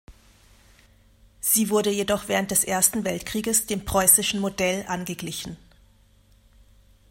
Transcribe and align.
Sie 1.41 1.69
wurde 1.69 1.91
jedoch 1.91 2.27
während 2.27 2.49
des 2.49 2.63
Ersten 2.63 3.03
Weltkrieges 3.05 3.67
dem 3.67 3.85
preußischen 3.85 4.39
Modell 4.39 4.83
angeglichen. 4.87 5.57